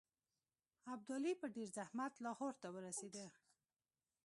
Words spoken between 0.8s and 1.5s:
ابدالي په